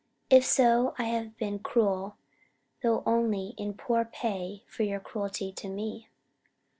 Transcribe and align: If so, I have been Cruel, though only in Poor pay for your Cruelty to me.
If 0.31 0.43
so, 0.47 0.95
I 0.97 1.03
have 1.09 1.37
been 1.37 1.59
Cruel, 1.59 2.15
though 2.81 3.03
only 3.05 3.49
in 3.55 3.75
Poor 3.75 4.03
pay 4.03 4.63
for 4.67 4.81
your 4.81 4.99
Cruelty 4.99 5.51
to 5.53 5.69
me. 5.69 6.07